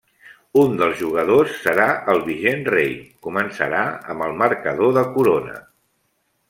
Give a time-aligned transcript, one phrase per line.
[0.61, 2.91] Un dels jugadors serà el vigent rei,
[3.29, 3.85] començarà
[4.15, 5.63] amb el marcador de corona.